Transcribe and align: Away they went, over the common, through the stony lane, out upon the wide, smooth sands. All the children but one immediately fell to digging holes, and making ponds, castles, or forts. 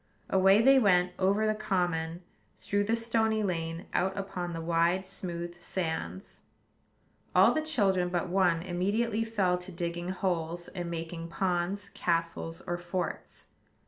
Away 0.31 0.63
they 0.63 0.79
went, 0.79 1.11
over 1.19 1.45
the 1.45 1.53
common, 1.53 2.23
through 2.57 2.85
the 2.85 2.95
stony 2.95 3.43
lane, 3.43 3.85
out 3.93 4.17
upon 4.17 4.51
the 4.53 4.59
wide, 4.59 5.05
smooth 5.05 5.61
sands. 5.61 6.39
All 7.35 7.53
the 7.53 7.61
children 7.61 8.09
but 8.09 8.27
one 8.27 8.63
immediately 8.63 9.23
fell 9.23 9.59
to 9.59 9.71
digging 9.71 10.09
holes, 10.09 10.69
and 10.69 10.89
making 10.89 11.27
ponds, 11.27 11.89
castles, 11.89 12.61
or 12.65 12.79
forts. 12.79 13.45